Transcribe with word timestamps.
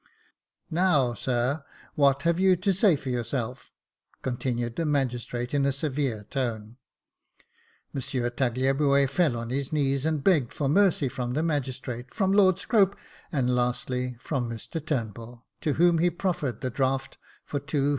"Now, 0.71 1.13
sir, 1.13 1.63
what 1.93 2.23
have 2.23 2.39
you 2.39 2.55
to 2.55 2.73
say 2.73 2.95
for 2.95 3.09
yourself?" 3.11 3.69
con 4.23 4.37
tinued 4.37 4.75
the 4.75 4.83
magistrate 4.83 5.53
in 5.53 5.63
a 5.63 5.71
severe 5.71 6.23
tone. 6.23 6.77
M. 7.93 8.01
Tagliabue 8.01 9.07
fell 9.07 9.37
on 9.37 9.51
his 9.51 9.71
knees, 9.71 10.03
and 10.07 10.23
begged 10.23 10.53
for 10.53 10.67
mercy 10.67 11.07
from 11.07 11.33
the 11.33 11.43
magis 11.43 11.77
trate, 11.77 12.15
from 12.15 12.33
Lord 12.33 12.57
Scrope, 12.57 12.95
and, 13.31 13.53
lastly, 13.53 14.17
from 14.19 14.49
Mr 14.49 14.83
Turnbull, 14.83 15.45
to 15.61 15.73
whom 15.73 15.99
he 15.99 16.09
proffered 16.09 16.61
the 16.61 16.71
draft 16.71 17.19
for 17.45 17.59
^200. 17.59 17.89